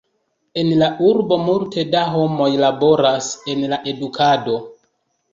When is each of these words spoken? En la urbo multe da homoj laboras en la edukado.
En 0.59 0.69
la 0.77 0.85
urbo 1.09 1.35
multe 1.49 1.83
da 1.95 2.01
homoj 2.13 2.47
laboras 2.63 3.27
en 3.53 3.61
la 3.75 3.79
edukado. 3.93 4.57